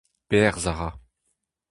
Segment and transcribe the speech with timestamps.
[0.29, 0.89] Berzh a ra.